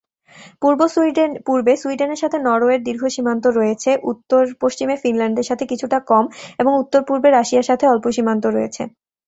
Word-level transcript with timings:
পূর্বে 1.47 1.73
সুইডেনের 1.81 2.21
সাথে 2.23 2.37
নরওয়ের 2.39 2.81
দীর্ঘ 2.83 3.03
সীমান্ত 3.07 3.45
রয়েছে, 3.59 3.91
উত্তর 4.11 4.41
পশ্চিমে 4.61 4.95
ফিনল্যান্ডের 5.01 5.49
সাথে 5.49 5.63
কিছুটা 5.71 5.97
কম 6.09 6.25
এবং 6.59 6.71
উত্তর-পূর্বে 6.81 7.29
রাশিয়ার 7.31 7.67
সাথে 7.69 7.85
অল্প 7.87 8.05
সীমান্ত 8.15 8.43
রয়েছে। 8.47 8.81